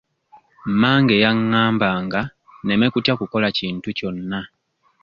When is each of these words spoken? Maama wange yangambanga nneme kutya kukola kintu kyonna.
Maama 0.65 0.87
wange 0.93 1.15
yangambanga 1.23 2.21
nneme 2.61 2.85
kutya 2.93 3.13
kukola 3.19 3.47
kintu 3.57 3.89
kyonna. 3.97 4.39